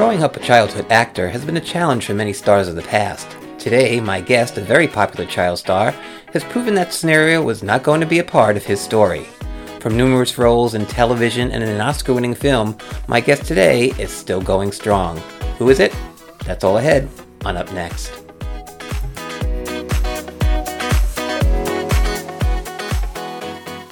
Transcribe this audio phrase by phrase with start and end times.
[0.00, 3.36] Growing up a childhood actor has been a challenge for many stars of the past.
[3.58, 5.90] Today, my guest, a very popular child star,
[6.32, 9.24] has proven that scenario was not going to be a part of his story.
[9.78, 12.78] From numerous roles in television and in an Oscar winning film,
[13.08, 15.18] my guest today is still going strong.
[15.58, 15.94] Who is it?
[16.46, 17.06] That's all ahead
[17.44, 18.10] on Up Next.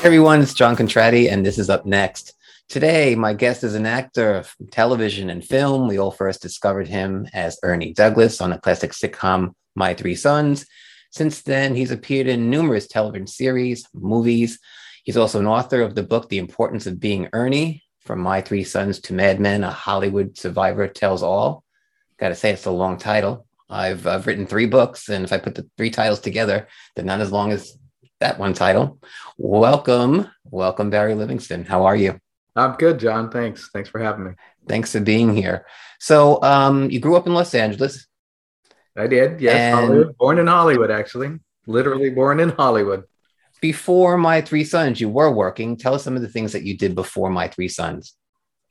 [0.03, 2.38] Everyone, it's John Contratti, and this is Up Next.
[2.69, 5.89] Today, my guest is an actor from television and film.
[5.89, 10.67] We all first discovered him as Ernie Douglas on the classic sitcom My Three Sons.
[11.11, 14.59] Since then, he's appeared in numerous television series, movies.
[15.03, 18.65] He's also an author of the book The Importance of Being Ernie From My Three
[18.65, 21.65] Sons to Mad Men, a Hollywood survivor tells all.
[22.19, 23.47] Got to say, it's a long title.
[23.71, 27.23] I've, I've written three books, and if I put the three titles together, they're not
[27.23, 27.79] as long as
[28.21, 29.01] that one title.
[29.39, 31.65] Welcome, welcome, Barry Livingston.
[31.65, 32.21] How are you?
[32.59, 33.31] I'm good, John.
[33.31, 33.71] Thanks.
[33.73, 34.33] Thanks for having me.
[34.67, 35.67] Thanks for being here.
[35.99, 38.07] So, um, you grew up in Los Angeles.
[38.97, 39.41] I did.
[39.41, 40.19] Yes, Hollywood.
[40.19, 41.39] Born in Hollywood, actually.
[41.67, 43.05] Literally born in Hollywood.
[43.61, 45.77] Before My Three Sons, you were working.
[45.77, 48.15] Tell us some of the things that you did before My Three Sons.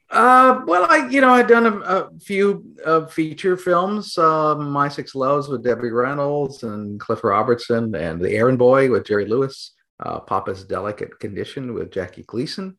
[0.10, 4.18] Uh, well, I you know I'd done a, a few uh, feature films.
[4.18, 9.06] Uh, My Six Loves with Debbie Reynolds and Cliff Robertson, and The Errand Boy with
[9.06, 9.74] Jerry Lewis.
[10.00, 12.78] Uh, Papa's Delicate Condition with Jackie Gleason,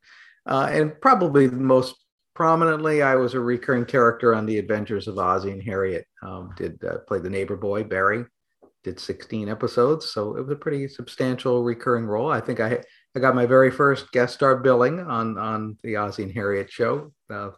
[0.49, 1.95] uh, and probably most
[2.35, 6.07] prominently, I was a recurring character on The Adventures of Ozzie and Harriet.
[6.23, 8.25] Um, did uh, play the neighbor boy Barry.
[8.85, 12.31] Did 16 episodes, so it was a pretty substantial recurring role.
[12.31, 12.81] I think I
[13.15, 17.13] I got my very first guest star billing on on the Ozzie and Harriet show,
[17.29, 17.51] uh,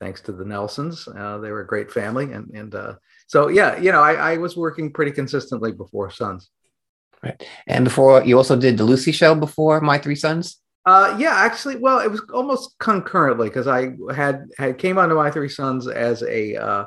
[0.00, 1.06] thanks to the Nelsons.
[1.06, 2.94] Uh, they were a great family, and and uh,
[3.28, 6.50] so yeah, you know, I, I was working pretty consistently before Sons.
[7.22, 10.60] Right, and before you also did the Lucy show before My Three Sons.
[10.86, 15.32] Uh, yeah, actually, well, it was almost concurrently because I had had came onto my
[15.32, 16.84] three sons as a uh,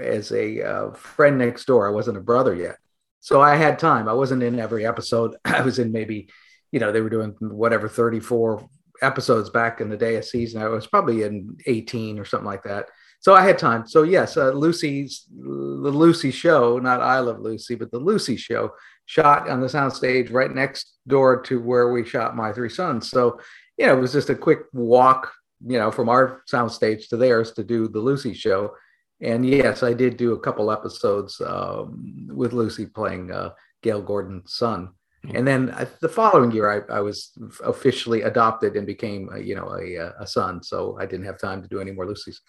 [0.00, 1.86] as a uh, friend next door.
[1.86, 2.78] I wasn't a brother yet,
[3.20, 4.08] so I had time.
[4.08, 5.36] I wasn't in every episode.
[5.44, 6.30] I was in maybe,
[6.70, 8.66] you know, they were doing whatever thirty four
[9.02, 10.62] episodes back in the day a season.
[10.62, 12.86] I was probably in eighteen or something like that.
[13.20, 13.86] So I had time.
[13.86, 18.72] So yes, uh, Lucy's the Lucy show, not I Love Lucy, but the Lucy show
[19.06, 23.10] shot on the soundstage right next door to where we shot My Three Sons.
[23.10, 23.40] So,
[23.76, 25.32] you know, it was just a quick walk,
[25.66, 28.74] you know, from our soundstage to theirs to do the Lucy show.
[29.20, 33.50] And yes, I did do a couple episodes um, with Lucy playing uh,
[33.82, 34.90] Gale Gordon's son.
[35.34, 37.30] And then uh, the following year, I, I was
[37.64, 40.62] officially adopted and became, uh, you know, a, a son.
[40.62, 42.40] So I didn't have time to do any more Lucy's.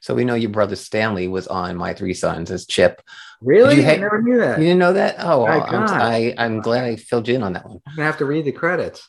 [0.00, 3.02] So we know your brother Stanley was on My Three Sons as Chip.
[3.40, 3.76] Really?
[3.76, 4.58] you I never knew that.
[4.58, 5.16] You didn't know that?
[5.18, 7.80] Oh, I'm, I, I'm glad I filled you in on that one.
[7.86, 9.08] I'm gonna have to read the credits.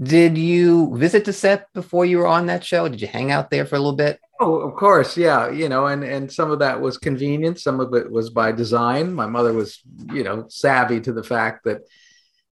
[0.00, 2.88] Did you visit the set before you were on that show?
[2.88, 4.18] Did you hang out there for a little bit?
[4.40, 5.50] Oh, of course, yeah.
[5.50, 7.60] You know, and and some of that was convenient.
[7.60, 9.12] Some of it was by design.
[9.12, 9.80] My mother was,
[10.12, 11.82] you know, savvy to the fact that,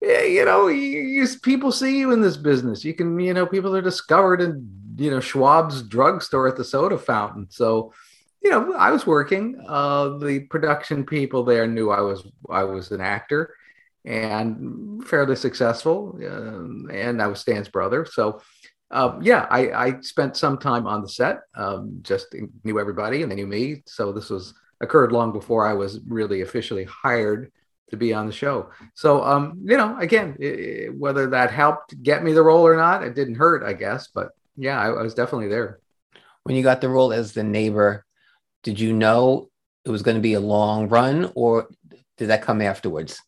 [0.03, 2.84] eh, you know, you, you people see you in this business.
[2.84, 6.98] You can, you know, people are discovered in, you know, Schwab's drugstore at the soda
[6.98, 7.48] fountain.
[7.50, 7.94] So,
[8.44, 9.62] you know, I was working.
[9.68, 13.54] Uh, the production people there knew I was I was an actor
[14.06, 18.06] and fairly successful, uh, and I was Stan's brother.
[18.06, 18.42] So
[18.92, 23.32] um, yeah, I, I spent some time on the set, um, just knew everybody and
[23.32, 23.84] they knew me.
[23.86, 27.52] So this was occurred long before I was really officially hired
[27.92, 28.70] to be on the show.
[28.96, 32.76] So, um, you know, again, i- i- whether that helped get me the role or
[32.78, 34.08] not, it didn't hurt, I guess.
[34.08, 35.80] But yeah, I, I was definitely there.
[36.44, 38.06] When you got the role as the neighbor,
[38.64, 39.50] did you know
[39.86, 41.70] it was going to be a long run or
[42.18, 43.22] did that come afterwards?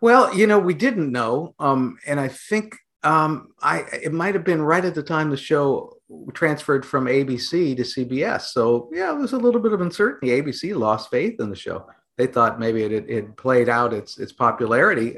[0.00, 4.44] Well, you know, we didn't know, um, and I think um, I it might have
[4.44, 5.96] been right at the time the show
[6.34, 8.42] transferred from ABC to CBS.
[8.42, 10.28] So yeah, it was a little bit of uncertainty.
[10.28, 11.86] ABC lost faith in the show.
[12.16, 15.16] They thought maybe it had it played out its its popularity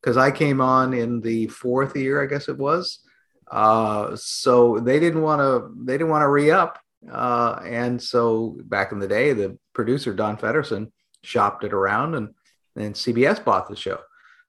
[0.00, 3.00] because I came on in the fourth year, I guess it was.
[3.50, 6.78] Uh, so they didn't want to they didn't want to re up,
[7.10, 10.92] uh, and so back in the day, the producer Don Fedderson
[11.22, 12.34] shopped it around and
[12.76, 14.00] and CBS bought the show.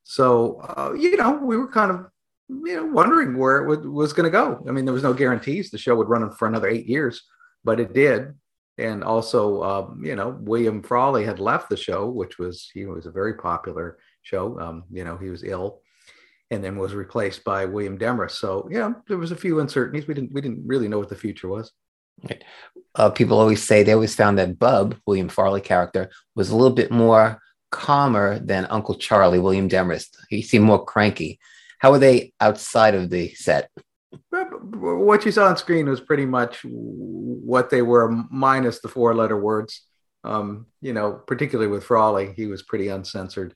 [0.04, 2.08] So uh, you know, we were kind of
[2.50, 4.64] you know wondering where it would, was going to go.
[4.68, 7.24] I mean, there was no guarantees the show would run for another eight years,
[7.64, 8.34] but it did.
[8.78, 13.06] And also, um, you know, William Frawley had left the show, which was he was
[13.06, 14.58] a very popular show.
[14.58, 15.82] Um, you know, he was ill,
[16.52, 18.38] and then was replaced by William Demarest.
[18.38, 20.08] So yeah, there was a few uncertainties.
[20.08, 21.72] We didn't we didn't really know what the future was.
[22.96, 26.76] Uh, people always say they always found that Bub, William Frawley character, was a little
[26.76, 27.40] bit more
[27.72, 30.18] calmer than Uncle Charlie, William Demarest.
[30.30, 31.40] He seemed more cranky.
[31.80, 33.70] How were they outside of the set?
[34.32, 39.84] what you saw on screen was pretty much what they were, minus the four-letter words.
[40.24, 43.56] Um, you know, particularly with Frawley, he was pretty uncensored,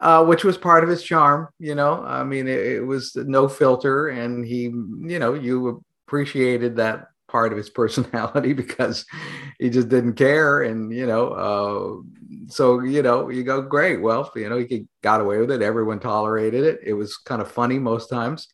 [0.00, 1.48] uh, which was part of his charm.
[1.58, 6.76] You know, I mean, it, it was no filter, and he, you know, you appreciated
[6.76, 9.04] that part of his personality because
[9.58, 14.30] he just didn't care and you know uh, so you know you go great well
[14.34, 15.62] you know he got away with it.
[15.62, 16.80] Everyone tolerated it.
[16.84, 18.48] It was kind of funny most times.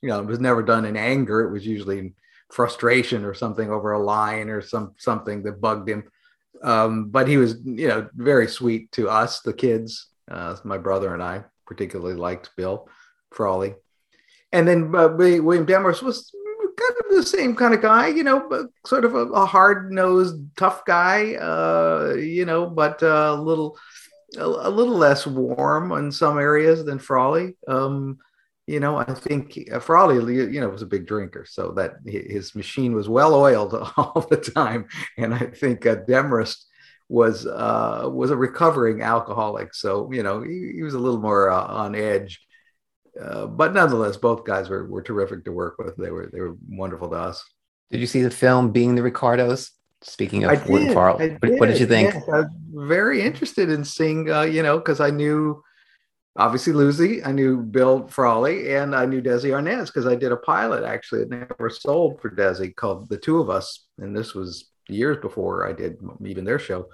[0.00, 1.42] You know it was never done in anger.
[1.42, 2.14] It was usually in
[2.50, 6.04] frustration or something over a line or some something that bugged him.
[6.62, 11.12] Um, but he was you know very sweet to us the kids uh, my brother
[11.14, 12.88] and i particularly liked bill
[13.32, 13.74] frawley
[14.52, 16.32] and then uh, william demarest was
[16.76, 20.36] kind of the same kind of guy, you know, sort of a, a hard nosed,
[20.56, 23.78] tough guy, uh, you know, but uh, a little,
[24.36, 27.56] a, a, little less warm in some areas than Frawley.
[27.68, 28.18] Um,
[28.66, 32.54] you know, I think uh, Frawley, you know, was a big drinker, so that his
[32.54, 34.86] machine was well oiled all the time,
[35.18, 36.64] and I think uh, Demarest
[37.08, 41.50] was uh, was a recovering alcoholic, so you know he, he was a little more
[41.50, 42.40] uh, on edge
[43.20, 45.96] uh, but nonetheless, both guys were, were terrific to work with.
[45.96, 47.44] They were they were wonderful to us.
[47.90, 49.70] Did you see the film Being the Ricardos?
[50.02, 51.58] Speaking of Woody Farrell, what, did.
[51.58, 52.12] what, did you think?
[52.12, 55.62] Yes, I was very interested in seeing, uh, you know, because I knew
[56.36, 60.36] obviously Lucy, I knew Bill Frawley, and I knew Desi Arnaz because I did a
[60.36, 64.70] pilot actually it never sold for Desi called The Two of Us, and this was
[64.88, 66.86] years before I did even their show.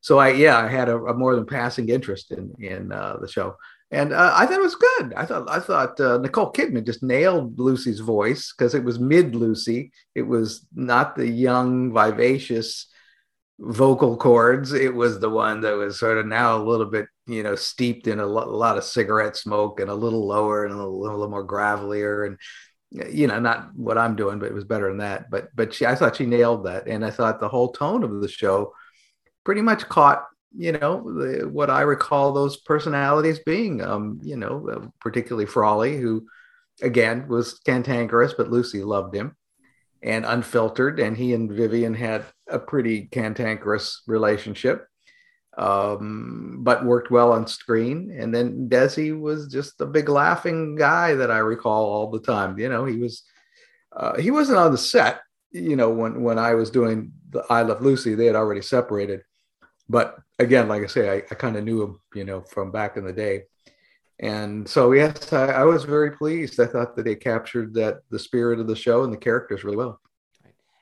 [0.00, 3.28] So I yeah I had a, a more than passing interest in in uh, the
[3.28, 3.56] show
[3.92, 5.14] and uh, I thought it was good.
[5.14, 9.34] I thought I thought uh, Nicole Kidman just nailed Lucy's voice because it was mid
[9.34, 9.92] Lucy.
[10.14, 12.86] It was not the young, vivacious
[13.58, 14.72] vocal cords.
[14.72, 18.06] It was the one that was sort of now a little bit, you know, steeped
[18.06, 21.00] in a, lo- a lot of cigarette smoke and a little lower and a little,
[21.00, 22.38] a little, more gravelier and
[22.90, 25.30] you know, not what I'm doing, but it was better than that.
[25.30, 28.20] But but she, I thought she nailed that, and I thought the whole tone of
[28.20, 28.72] the show
[29.44, 30.24] pretty much caught
[30.56, 33.80] you know the, what I recall those personalities being.
[33.80, 36.26] Um, you know, uh, particularly Frawley, who
[36.82, 39.36] again was cantankerous, but Lucy loved him
[40.02, 44.86] and unfiltered, and he and Vivian had a pretty cantankerous relationship.
[45.60, 48.16] Um, but worked well on screen.
[48.18, 52.58] And then Desi was just a big laughing guy that I recall all the time.
[52.58, 53.22] You know, he was
[53.94, 55.20] uh, he wasn't on the set.
[55.52, 59.22] You know, when when I was doing the I Love Lucy, they had already separated
[59.90, 62.96] but again, like I say, I, I kind of knew him, you know, from back
[62.96, 63.42] in the day.
[64.20, 66.60] And so, yes, I, I, was very pleased.
[66.60, 69.78] I thought that they captured that the spirit of the show and the characters really
[69.78, 70.00] well.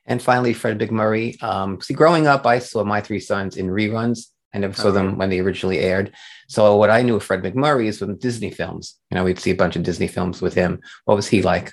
[0.04, 1.42] And finally, Fred MacMurray.
[1.42, 4.26] Um, see, growing up, I saw My Three Sons in reruns.
[4.54, 4.94] I never saw okay.
[4.94, 6.14] them when they originally aired.
[6.48, 8.96] So what I knew of Fred MacMurray is from Disney films.
[9.10, 10.80] You know, we'd see a bunch of Disney films with him.
[11.04, 11.72] What was he like?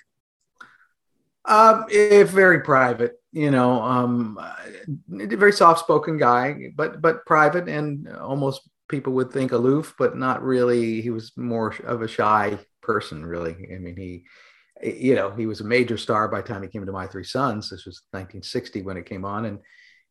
[1.45, 4.39] Um, if very private, you know, um,
[5.07, 11.01] very soft-spoken guy, but but private and almost people would think aloof, but not really.
[11.01, 13.55] He was more of a shy person, really.
[13.73, 14.25] I mean, he,
[14.83, 17.23] you know, he was a major star by the time he came to My Three
[17.23, 17.69] Sons.
[17.69, 19.59] This was 1960 when it came on, and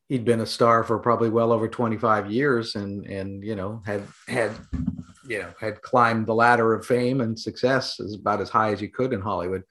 [0.09, 4.03] he'd been a star for probably well over 25 years, and and you know had
[4.29, 4.53] had
[5.27, 8.81] you know had climbed the ladder of fame and success as about as high as
[8.81, 9.65] you could in Hollywood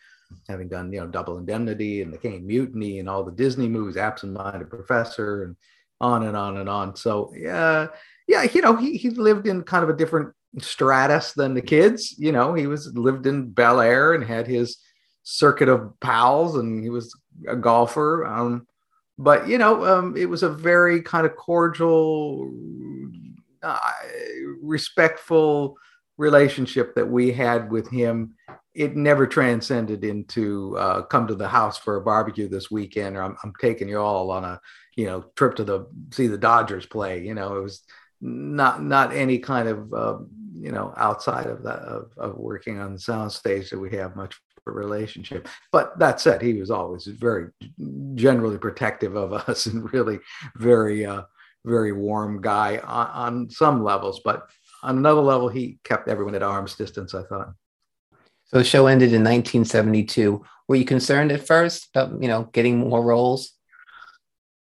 [0.47, 3.97] having done you know Double Indemnity and the Caine Mutiny and all the Disney movies,
[3.97, 5.56] Absent Minded Professor, and
[6.02, 6.95] on and on and on.
[6.95, 7.87] So yeah,
[8.28, 12.16] yeah, you know he he lived in kind of a different stratus than the kids.
[12.18, 14.78] You know he was lived in Bel Air and had his
[15.23, 17.16] circuit of pals, and he was
[17.47, 18.25] a golfer.
[18.25, 18.68] Um,
[19.17, 22.51] but you know um, it was a very kind of cordial,
[23.61, 23.79] uh,
[24.61, 25.77] respectful
[26.17, 28.35] relationship that we had with him
[28.73, 33.21] it never transcended into uh, come to the house for a barbecue this weekend, or
[33.21, 34.59] I'm, I'm taking you all on a
[34.95, 37.23] you know trip to the see the Dodgers play.
[37.23, 37.83] You know, it was
[38.21, 40.17] not not any kind of uh,
[40.59, 44.39] you know outside of that of, of working on the soundstage that we have much
[44.71, 45.47] relationship.
[45.71, 47.49] But that said, he was always very
[48.15, 50.19] generally protective of us and really
[50.55, 51.23] very uh,
[51.65, 54.49] very warm guy on, on some levels, but
[54.83, 57.13] on another level, he kept everyone at arm's distance.
[57.13, 57.53] I thought.
[58.45, 60.43] So the show ended in 1972.
[60.67, 63.53] Were you concerned at first about, you know, getting more roles?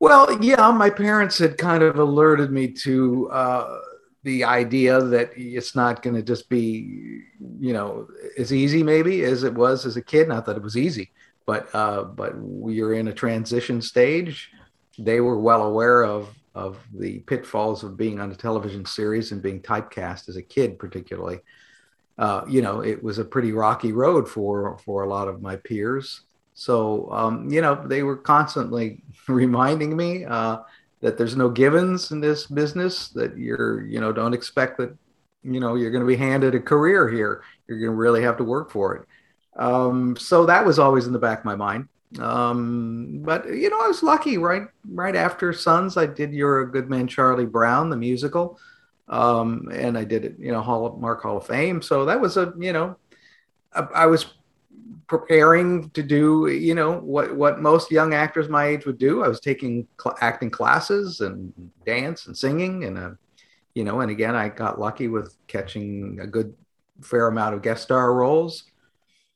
[0.00, 3.78] Well, yeah, my parents had kind of alerted me to uh,
[4.25, 7.23] the idea that it's not going to just be,
[7.61, 8.07] you know,
[8.38, 10.29] as easy maybe as it was as a kid.
[10.29, 11.11] Not that it was easy,
[11.47, 12.35] but uh, but
[12.67, 14.50] you're in a transition stage.
[14.99, 19.43] They were well aware of of the pitfalls of being on a television series and
[19.43, 21.41] being typecast as a kid, particularly.
[22.19, 25.57] uh, you know, it was a pretty rocky road for for a lot of my
[25.57, 26.23] peers.
[26.55, 30.59] So, um, you know, they were constantly reminding me uh,
[31.02, 33.09] that there's no givens in this business.
[33.09, 34.97] That you're, you know, don't expect that,
[35.42, 37.42] you know, you're going to be handed a career here.
[37.68, 39.09] You're going to really have to work for it.
[39.61, 41.88] Um, so that was always in the back of my mind.
[42.18, 44.38] Um, but you know, I was lucky.
[44.38, 48.59] Right, right after Sons, I did "You're a Good Man, Charlie Brown," the musical,
[49.09, 50.37] um, and I did it.
[50.38, 51.80] You know, Hall of, Mark Hall of Fame.
[51.80, 52.97] So that was a you know,
[53.75, 54.26] I, I was
[55.19, 59.23] preparing to do you know what what most young actors my age would do.
[59.23, 61.52] I was taking cl- acting classes and
[61.87, 63.11] dance and singing, and uh,
[63.75, 66.54] you know, and again, I got lucky with catching a good
[67.02, 68.64] fair amount of guest star roles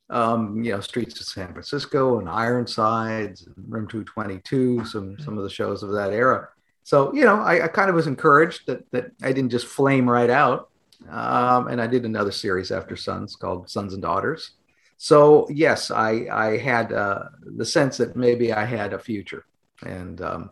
[0.09, 5.43] um, you know, Streets of San Francisco and Ironsides and Room 222, some some of
[5.43, 6.49] the shows of that era.
[6.83, 10.09] So, you know, I, I kind of was encouraged that that I didn't just flame
[10.09, 10.69] right out.
[11.09, 14.51] Um, and I did another series after Sons called Sons and Daughters.
[14.97, 19.45] So yes, I I had uh, the sense that maybe I had a future,
[19.85, 20.49] and um,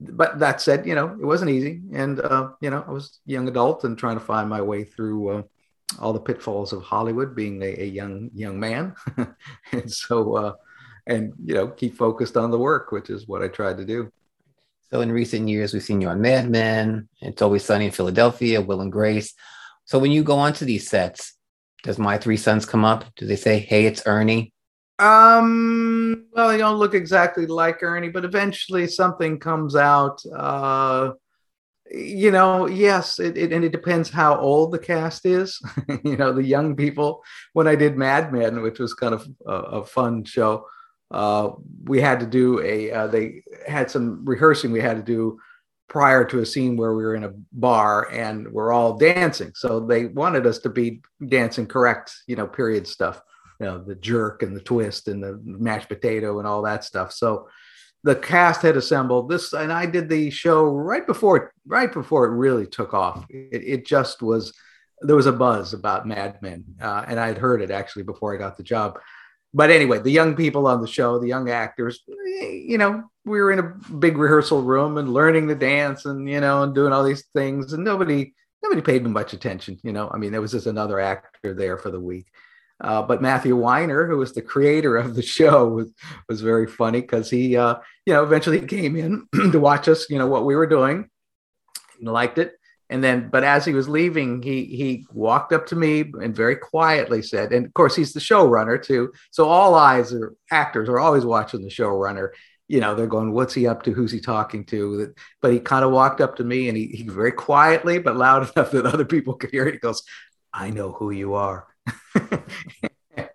[0.00, 3.30] but that said, you know, it wasn't easy, and uh, you know, I was a
[3.30, 5.42] young adult and trying to find my way through uh,
[6.00, 8.96] all the pitfalls of Hollywood, being a, a young young man,
[9.72, 10.52] and so uh,
[11.06, 14.10] and you know keep focused on the work, which is what I tried to do.
[14.90, 17.08] So in recent years, we've seen you on Mad Men.
[17.20, 19.34] It's always sunny in Philadelphia, Will and Grace.
[19.84, 21.33] So when you go onto these sets,
[21.84, 23.04] does My Three Sons come up?
[23.16, 24.52] Do they say, "Hey, it's Ernie"?
[24.98, 30.20] Um, well, they don't look exactly like Ernie, but eventually something comes out.
[30.34, 31.12] Uh,
[31.90, 35.60] you know, yes, it, it, and it depends how old the cast is.
[36.04, 37.22] you know, the young people.
[37.52, 40.66] When I did Mad Men, which was kind of a, a fun show,
[41.10, 41.50] uh,
[41.84, 42.90] we had to do a.
[42.90, 45.38] Uh, they had some rehearsing we had to do
[45.88, 49.52] prior to a scene where we were in a bar and we're all dancing.
[49.54, 53.20] So they wanted us to be dancing correct, you know, period stuff.
[53.60, 57.12] You know, the jerk and the twist and the mashed potato and all that stuff.
[57.12, 57.48] So
[58.04, 62.36] the cast had assembled this and i did the show right before right before it
[62.36, 64.52] really took off it, it just was
[65.00, 68.32] there was a buzz about mad men uh, and i had heard it actually before
[68.32, 68.98] i got the job
[69.54, 72.02] but anyway the young people on the show the young actors
[72.40, 76.40] you know we were in a big rehearsal room and learning the dance and you
[76.40, 80.10] know and doing all these things and nobody nobody paid me much attention you know
[80.12, 82.26] i mean there was just another actor there for the week
[82.80, 85.92] uh, but Matthew Weiner, who was the creator of the show, was,
[86.28, 90.18] was very funny because he, uh, you know, eventually came in to watch us, you
[90.18, 91.08] know, what we were doing,
[92.00, 92.54] and liked it.
[92.90, 96.56] And then, but as he was leaving, he he walked up to me and very
[96.56, 100.98] quietly said, and of course he's the showrunner too, so all eyes are actors are
[101.00, 102.30] always watching the showrunner.
[102.68, 103.92] You know, they're going, "What's he up to?
[103.92, 107.02] Who's he talking to?" But he kind of walked up to me and he, he
[107.04, 109.74] very quietly but loud enough that other people could hear it.
[109.74, 110.02] He goes,
[110.52, 111.66] "I know who you are."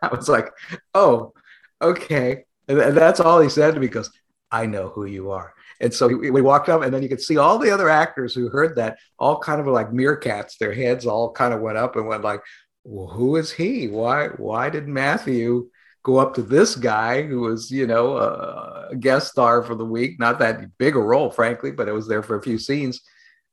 [0.02, 0.52] I was like,
[0.94, 1.34] oh,
[1.82, 2.46] okay.
[2.68, 4.12] And that's all he said to me because
[4.52, 5.54] I know who you are.
[5.80, 8.50] And so we walked up, and then you could see all the other actors who
[8.50, 10.58] heard that all kind of like meerkats.
[10.58, 12.42] Their heads all kind of went up and went like,
[12.84, 13.88] well, who is he?
[13.88, 15.70] Why, why did Matthew
[16.04, 20.20] go up to this guy who was, you know, a, guest star for the week?
[20.20, 23.02] Not that big a role, frankly, but it was there for a few scenes.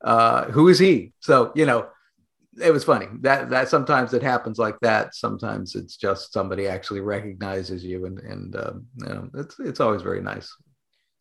[0.02, 1.12] Uh, who is he?
[1.21, 1.88] So, you know,
[2.61, 5.14] it was funny that that sometimes it happens like that.
[5.14, 10.02] Sometimes it's just somebody actually recognizes you, and and uh, you know, it's it's always
[10.02, 10.50] very nice.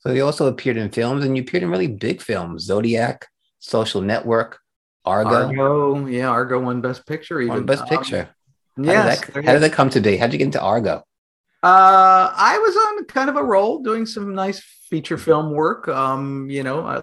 [0.05, 3.27] So you also appeared in films, and you appeared in really big films: Zodiac,
[3.59, 4.59] Social Network,
[5.03, 5.47] Argo.
[5.47, 7.41] Argo, yeah, Argo won Best Picture.
[7.41, 8.29] Even won Best um, Picture.
[8.77, 9.21] How yes.
[9.21, 10.17] Did that, how did that come to be?
[10.17, 11.03] How did you get into Argo?
[11.63, 14.59] Uh, I was on kind of a roll, doing some nice
[14.89, 15.87] feature film work.
[15.87, 17.01] Um, you know, I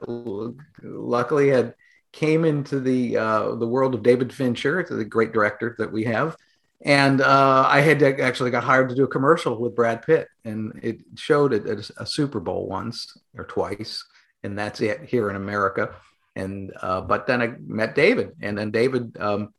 [0.83, 1.75] luckily had
[2.13, 6.37] came into the uh, the world of David Fincher, the great director that we have,
[6.85, 10.79] and uh, I had actually got hired to do a commercial with Brad Pitt, and
[10.83, 14.05] it showed at a Super Bowl once or twice,
[14.43, 15.95] and that's it here in America.
[16.35, 19.55] And uh, but then I met David, and then David, um,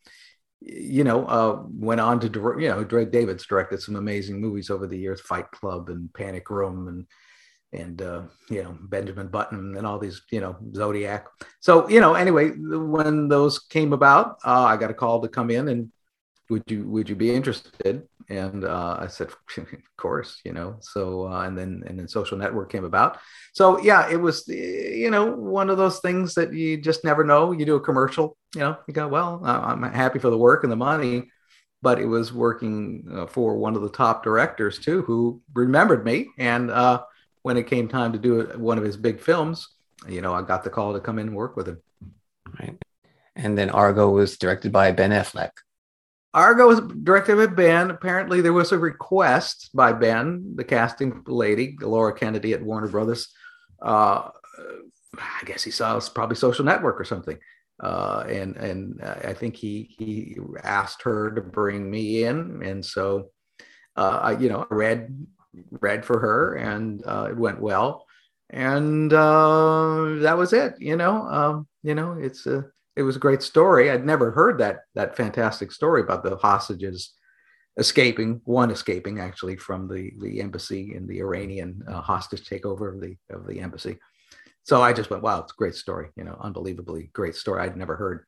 [0.60, 2.62] you know, uh, went on to direct.
[2.62, 6.88] You know, David's directed some amazing movies over the years, Fight Club and Panic Room,
[6.90, 7.06] and
[7.74, 11.28] and uh, you know Benjamin Button and all these you know Zodiac.
[11.62, 15.50] So you know anyway, when those came about, uh, I got a call to come
[15.50, 15.92] in and
[16.54, 18.08] would you would you be interested?
[18.30, 20.78] And uh, I said, of course, you know.
[20.82, 23.18] So uh, and then and then Social Network came about.
[23.54, 27.52] So yeah, it was you know one of those things that you just never know.
[27.52, 30.72] You do a commercial, you know, you go, well, I'm happy for the work and
[30.72, 31.32] the money.
[31.82, 36.30] But it was working uh, for one of the top directors too, who remembered me,
[36.38, 37.04] and uh,
[37.42, 39.68] when it came time to do one of his big films,
[40.08, 41.82] you know, I got the call to come in and work with him.
[42.58, 42.78] Right.
[43.36, 45.52] And then Argo was directed by Ben Affleck.
[46.34, 47.92] Argo was directed by Ben.
[47.92, 53.30] Apparently, there was a request by Ben, the casting lady, Lora Kennedy at Warner Brothers.
[53.82, 54.30] Uh,
[55.18, 57.38] I guess he saw us probably Social Network or something,
[57.82, 63.30] uh, and and I think he he asked her to bring me in, and so
[63.96, 65.16] uh, I you know read
[65.70, 68.06] read for her, and uh, it went well,
[68.50, 70.76] and uh, that was it.
[70.80, 73.90] You know, um, you know, it's a it was a great story.
[73.90, 77.14] I'd never heard that that fantastic story about the hostages
[77.78, 83.02] escaping, one escaping actually from the the embassy in the Iranian uh, hostage takeover of
[83.02, 83.98] the of the embassy.
[84.64, 87.76] So I just went, wow, it's a great story, you know, unbelievably great story I'd
[87.76, 88.26] never heard.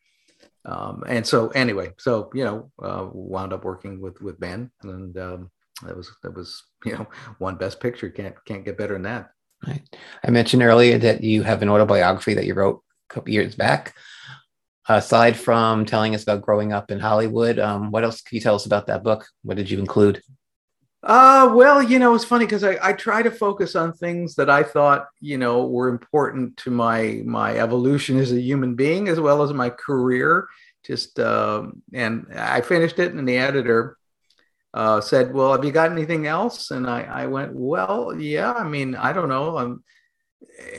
[0.66, 5.18] Um, and so anyway, so you know, uh, wound up working with with Ben, and
[5.18, 5.52] um,
[5.84, 7.08] that was that was you know
[7.38, 9.30] one best picture can't can't get better than that.
[9.66, 9.84] Right.
[10.24, 13.96] I mentioned earlier that you have an autobiography that you wrote a couple years back
[14.88, 18.56] aside from telling us about growing up in Hollywood, um, what else can you tell
[18.56, 19.28] us about that book?
[19.44, 20.22] What did you include?
[21.06, 24.50] Uh, well, you know, it's funny because I, I try to focus on things that
[24.50, 29.20] I thought, you know, were important to my my evolution as a human being as
[29.20, 30.48] well as my career.
[30.84, 33.98] Just um, and I finished it, and the editor
[34.74, 38.54] uh, said, "Well, have you got anything else?" And I, I went, "Well, yeah.
[38.54, 39.58] I mean, I don't know.
[39.58, 39.84] I'm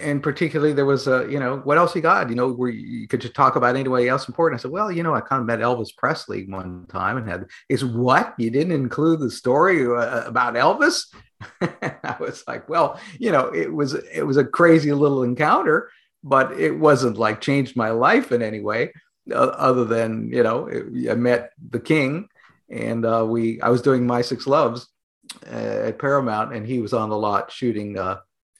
[0.00, 2.28] and particularly there was a you know what else you got?
[2.28, 4.61] You know where you could just talk about anybody else important.
[4.61, 7.46] I said well you know i kind of met elvis presley one time and had
[7.68, 8.35] is what?
[8.38, 11.06] You didn't include the story uh, about elvis?
[11.61, 15.90] I was like well you know it was it was a crazy little encounter
[16.25, 18.92] but it wasn't like changed my life in any way
[19.30, 22.28] uh, other than you know it, i met the king
[22.70, 24.88] and uh, we i was doing my six loves
[25.46, 27.99] uh, at paramount and he was on the lot shooting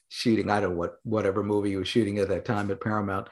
[0.09, 0.49] shooting.
[0.49, 3.27] I don't know what whatever movie he was shooting at that time at Paramount.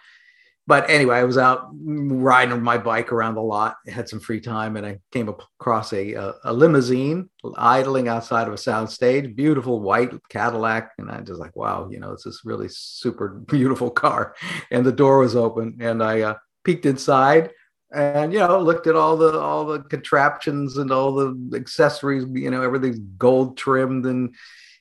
[0.67, 4.77] But anyway, I was out riding my bike around the lot, had some free time,
[4.77, 9.79] and I came across a, a, a limousine idling outside of a sound stage, beautiful
[9.79, 10.94] white Cadillac.
[10.98, 14.36] And I just like, wow, you know, it's this really super beautiful car.
[14.71, 17.52] And the door was open, and I uh, peeked inside
[17.93, 22.49] and you know looked at all the all the contraptions and all the accessories you
[22.49, 24.36] know everything's gold trimmed and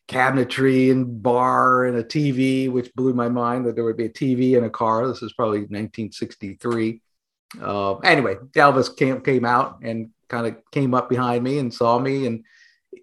[0.09, 4.11] cabinetry and bar and a TV, which blew my mind that there would be a
[4.11, 5.07] TV in a car.
[5.07, 7.01] This is probably 1963.
[7.61, 11.99] Uh, anyway, Elvis came came out and kind of came up behind me and saw
[11.99, 12.45] me and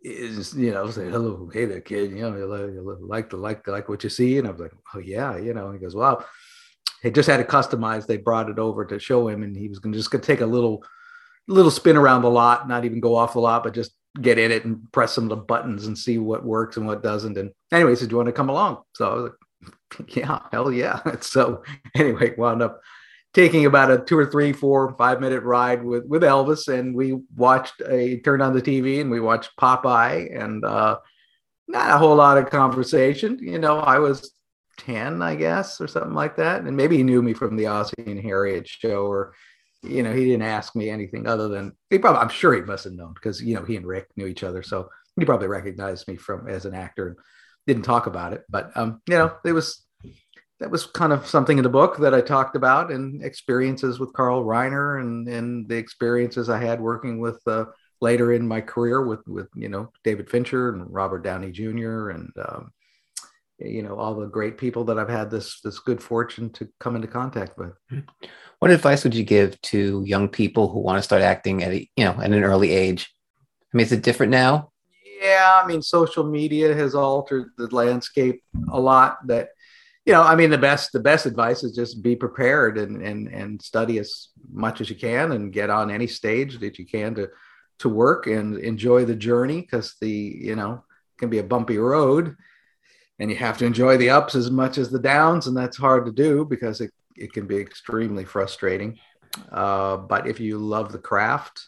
[0.04, 3.90] is you know say hello hey there kid you know you like the like like
[3.90, 6.26] what you see and I was like oh yeah you know he goes well
[7.04, 9.80] he just had it customized they brought it over to show him and he was
[9.80, 10.84] gonna just gonna take a little
[11.48, 14.52] little spin around the lot not even go off the lot but just get in
[14.52, 17.38] it and press some of the buttons and see what works and what doesn't.
[17.38, 18.82] And anyway, he said, Do you want to come along?
[18.96, 21.02] So I was like, Yeah, hell yeah.
[21.22, 21.64] so
[21.96, 22.82] anyway, wound up
[23.34, 26.68] taking about a two or three, four, five minute ride with, with Elvis.
[26.68, 30.98] And we watched a turned on the TV and we watched Popeye and uh,
[31.68, 33.40] not a whole lot of conversation.
[33.40, 34.34] You know, I was
[34.80, 36.64] 10, I guess, or something like that.
[36.64, 39.34] And maybe he knew me from the Ozzie and Harriet show or
[39.84, 42.84] you know, he didn't ask me anything other than he probably, I'm sure he must
[42.84, 44.62] have known because, you know, he and Rick knew each other.
[44.62, 47.18] So he probably recognized me from as an actor and
[47.68, 48.44] didn't talk about it.
[48.50, 49.86] But, um, you know, it was,
[50.60, 54.14] that was kind of something in the book that I talked about and experiences with
[54.14, 57.66] Carl Reiner and, and the experiences I had working with, uh,
[58.00, 62.10] later in my career with, with, you know, David Fincher and Robert Downey Jr.
[62.10, 62.72] and, um,
[63.64, 66.96] you know all the great people that I've had this this good fortune to come
[66.96, 67.74] into contact with.
[67.92, 68.28] Mm-hmm.
[68.60, 71.90] What advice would you give to young people who want to start acting at a,
[71.96, 73.14] you know at an early age?
[73.74, 74.72] I mean, is it different now?
[75.22, 79.26] Yeah, I mean, social media has altered the landscape a lot.
[79.28, 79.50] That
[80.06, 83.28] you know, I mean, the best the best advice is just be prepared and and
[83.28, 87.16] and study as much as you can and get on any stage that you can
[87.16, 87.30] to
[87.80, 90.84] to work and enjoy the journey because the you know
[91.18, 92.36] can be a bumpy road
[93.20, 96.06] and you have to enjoy the ups as much as the downs and that's hard
[96.06, 98.98] to do because it, it can be extremely frustrating.
[99.52, 101.68] Uh, but if you love the craft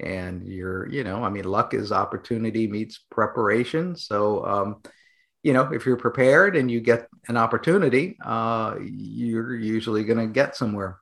[0.00, 3.96] and you're you know i mean luck is opportunity meets preparation.
[3.96, 4.82] So um,
[5.42, 10.32] you know if you're prepared and you get an opportunity uh, you're usually going to
[10.32, 10.98] get somewhere.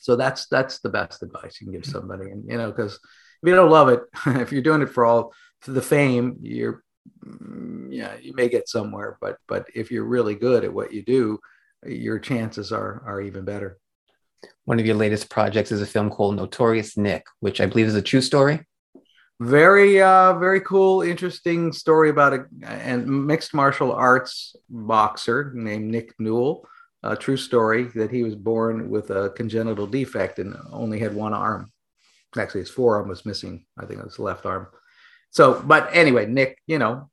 [0.00, 2.30] So that's that's the best advice you can give somebody.
[2.30, 2.94] And you know because
[3.42, 6.82] if you don't love it if you're doing it for all for the fame you're
[7.90, 11.38] yeah, you may get somewhere, but but if you're really good at what you do,
[11.86, 13.78] your chances are are even better.
[14.64, 17.94] One of your latest projects is a film called Notorious Nick, which I believe is
[17.94, 18.60] a true story.
[19.40, 26.14] Very uh, very cool, interesting story about a and mixed martial arts boxer named Nick
[26.18, 26.66] Newell.
[27.04, 31.32] A true story that he was born with a congenital defect and only had one
[31.32, 31.70] arm.
[32.36, 33.64] actually his forearm was missing.
[33.78, 34.66] I think it was the left arm.
[35.30, 37.10] So, but anyway, Nick, you know,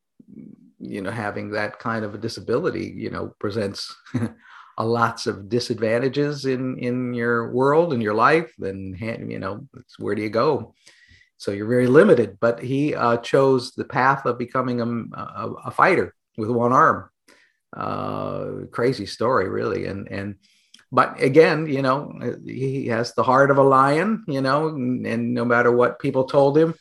[0.80, 3.96] you know, having that kind of a disability, you know, presents
[4.78, 8.54] a lots of disadvantages in in your world and your life.
[8.60, 9.68] And you know,
[10.00, 10.74] where do you go?
[11.38, 12.38] So you're very limited.
[12.40, 17.10] But he uh, chose the path of becoming a, a, a fighter with one arm.
[17.76, 20.36] Uh, crazy story, really, and and
[20.92, 22.14] but again, you know,
[22.46, 26.24] he has the heart of a lion, you know, and, and no matter what people
[26.24, 26.74] told him,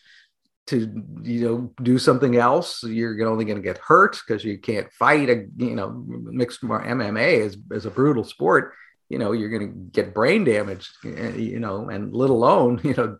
[0.66, 4.90] to you know do something else you're only going to get hurt because you can't
[4.92, 8.72] fight a you know mixed mma is, is a brutal sport
[9.08, 13.18] you know you're going to get brain damage you know and let alone you know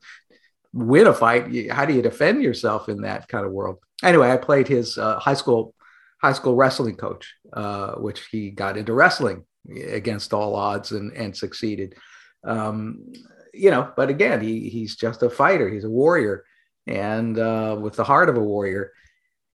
[0.73, 3.79] win a fight how do you defend yourself in that kind of world?
[4.03, 5.75] Anyway i played his uh, high school
[6.21, 9.45] high school wrestling coach uh, which he got into wrestling
[9.89, 11.95] against all odds and and succeeded.
[12.43, 13.13] Um,
[13.53, 16.45] you know but again he he's just a fighter he's a warrior
[16.87, 18.93] and uh, with the heart of a warrior.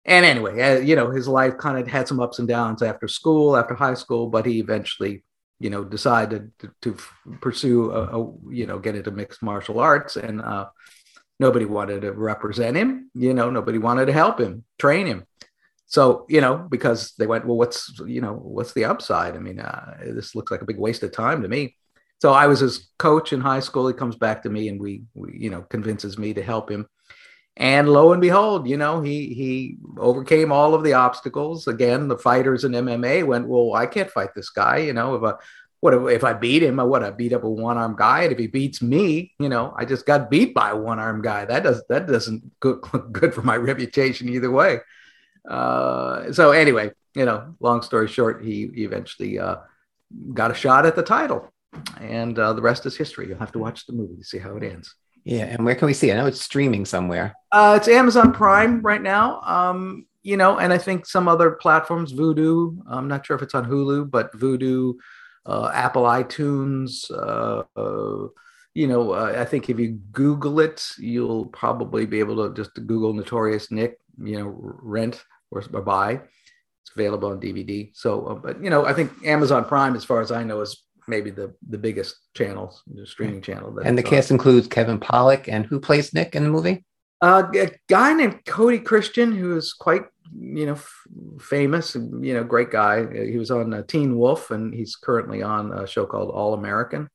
[0.06, 3.08] And anyway, uh, you know, his life kind of had some ups and downs after
[3.08, 5.24] school, after high school, but he eventually,
[5.60, 6.98] you know, decided to, to
[7.42, 10.16] pursue, a, a, you know, get into mixed martial arts.
[10.16, 10.68] And uh,
[11.40, 15.26] nobody wanted to represent him, you know, nobody wanted to help him, train him.
[15.86, 19.36] So, you know, because they went, well, what's, you know, what's the upside?
[19.36, 21.76] I mean, uh, this looks like a big waste of time to me.
[22.22, 23.88] So I was his coach in high school.
[23.88, 26.86] He comes back to me and we, we you know, convinces me to help him
[27.60, 31.68] and lo and behold, you know, he he overcame all of the obstacles.
[31.68, 34.78] Again, the fighters in MMA went, well, I can't fight this guy.
[34.78, 35.38] You know, if I
[35.82, 38.24] what if, if I beat him, I what I beat up a one armed guy,
[38.24, 41.24] and if he beats me, you know, I just got beat by a one armed
[41.24, 41.44] guy.
[41.44, 42.80] That does that doesn't good
[43.12, 44.80] good for my reputation either way.
[45.48, 49.58] Uh, so anyway, you know, long story short, he, he eventually uh,
[50.34, 51.52] got a shot at the title,
[52.00, 53.28] and uh, the rest is history.
[53.28, 54.96] You'll have to watch the movie to see how it ends.
[55.24, 56.12] Yeah, and where can we see?
[56.12, 57.34] I know it's streaming somewhere.
[57.52, 59.42] Uh, it's Amazon Prime right now.
[59.42, 62.78] Um, you know, and I think some other platforms, Vudu.
[62.88, 64.94] I'm not sure if it's on Hulu, but Vudu,
[65.46, 67.10] uh, Apple iTunes.
[67.12, 68.28] Uh, uh
[68.76, 72.74] you know, uh, I think if you Google it, you'll probably be able to just
[72.76, 74.00] Google Notorious Nick.
[74.22, 76.22] You know, rent or, or buy.
[76.84, 77.92] It's available on DVD.
[77.94, 80.84] So, uh, but you know, I think Amazon Prime, as far as I know, is
[81.10, 83.78] maybe the the biggest channels, the streaming channel.
[83.80, 86.86] and the cast includes Kevin Pollak and who plays Nick in the movie?
[87.22, 90.04] Uh, a guy named Cody Christian, who is quite
[90.40, 91.08] you know f-
[91.42, 93.26] famous, you know, great guy.
[93.26, 97.10] He was on uh, Teen Wolf, and he's currently on a show called All American.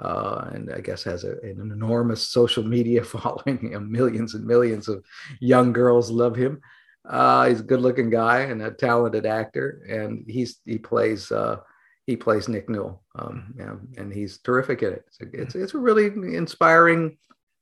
[0.00, 3.58] Uh, and I guess has a, an enormous social media following.
[3.62, 5.04] You know, millions and millions of
[5.40, 6.60] young girls love him.
[7.08, 11.56] Uh, he's a good-looking guy and a talented actor, and he's he plays uh,
[12.08, 15.04] he plays Nick Newell, um, yeah, and he's terrific in it.
[15.08, 17.18] It's a, it's, it's a really inspiring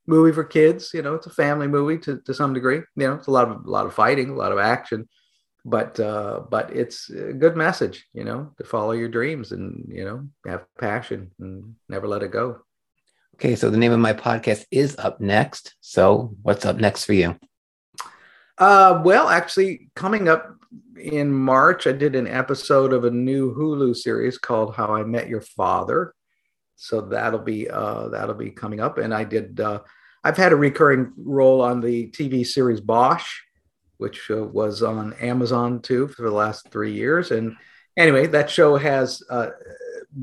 [0.07, 0.93] movie for kids.
[0.95, 2.77] You know, it's a family movie to, to some degree.
[2.95, 5.09] You know, it's a lot of a lot of fighting, a lot of action,
[5.65, 8.07] but uh, but it's a good message.
[8.15, 12.31] You know, to follow your dreams and you know have passion and never let it
[12.31, 12.61] go.
[13.35, 15.75] Okay, so the name of my podcast is Up Next.
[15.81, 17.37] So what's up next for you?
[18.59, 20.56] Uh, well, actually, coming up
[20.97, 25.29] in March, I did an episode of a new Hulu series called How I Met
[25.29, 26.15] Your Father.
[26.77, 28.99] So that'll be uh, that'll be coming up.
[28.99, 29.61] And I did.
[29.61, 29.81] Uh,
[30.25, 33.41] I've had a recurring role on the TV series Bosch,
[33.99, 37.31] which uh, was on Amazon too for the last three years.
[37.31, 37.57] And
[37.97, 39.51] anyway, that show has uh,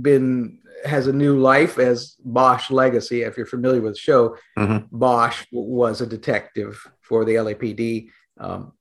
[0.01, 3.21] been has a new life as Bosch Legacy.
[3.21, 4.95] If you're familiar with the show, mm-hmm.
[4.95, 8.09] Bosch was a detective for the LAPD
[8.43, 8.73] um,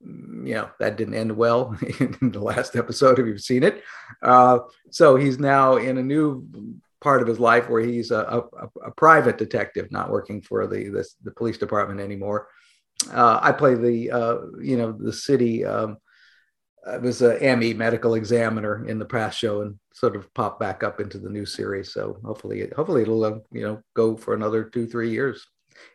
[0.45, 3.83] you know that didn't end well in the last episode if you've seen it
[4.23, 4.59] uh,
[4.91, 6.47] so he's now in a new
[7.01, 10.89] part of his life where he's a, a, a private detective not working for the
[10.89, 12.49] the, the police department anymore
[13.13, 15.97] uh, i play the uh, you know the city um,
[16.87, 20.83] I was an Emmy medical examiner in the past show and sort of popped back
[20.83, 21.93] up into the new series.
[21.93, 25.47] So hopefully, hopefully it'll uh, you know go for another two three years.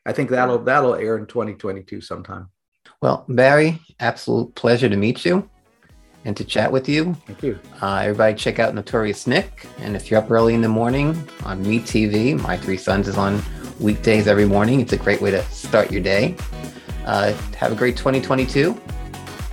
[0.06, 2.50] I think that'll that'll air in 2022 sometime.
[3.02, 5.48] Well, Barry, absolute pleasure to meet you
[6.26, 7.14] and to chat with you.
[7.28, 7.60] Thank you.
[7.80, 9.68] Uh, everybody, check out Notorious Nick.
[9.78, 13.16] And if you're up early in the morning on Me TV, My Three Sons is
[13.16, 13.42] on
[13.80, 14.82] weekdays every morning.
[14.82, 16.36] It's a great way to start your day.
[17.06, 18.76] Uh, have a great 2022.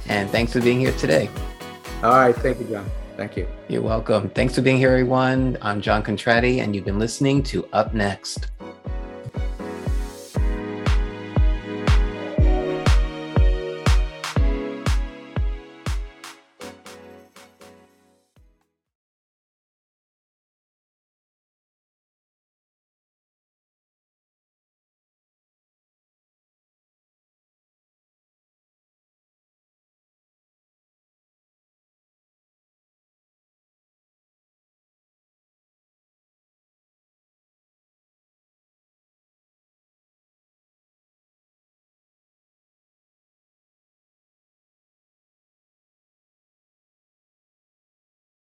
[0.09, 1.29] And thanks for being here today.
[2.03, 2.35] All right.
[2.35, 2.91] Thank you, John.
[3.17, 3.47] Thank you.
[3.69, 4.31] You're welcome.
[4.31, 5.59] Thanks for being here, everyone.
[5.63, 8.49] I'm John Contratti, and you've been listening to Up Next.